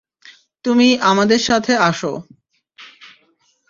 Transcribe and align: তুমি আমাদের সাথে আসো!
তুমি 0.65 0.87
আমাদের 1.01 1.39
সাথে 1.39 1.73
আসো! 1.89 2.13